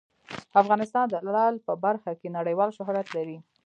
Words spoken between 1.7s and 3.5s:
برخه کې نړیوال شهرت لري.